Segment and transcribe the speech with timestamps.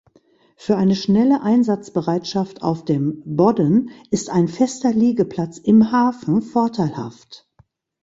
[0.55, 7.47] Für eine schnelle Einsatzbereitschaft auf dem Bodden ist ein fester Liegeplatz im Hafen vorteilhaft.